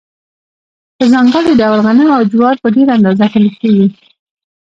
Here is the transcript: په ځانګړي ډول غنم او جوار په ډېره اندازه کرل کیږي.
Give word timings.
په 0.97 1.03
ځانګړي 1.13 1.51
ډول 1.61 1.79
غنم 1.85 2.09
او 2.17 2.21
جوار 2.31 2.55
په 2.63 2.67
ډېره 2.75 2.91
اندازه 2.97 3.25
کرل 3.33 3.51
کیږي. 3.61 3.87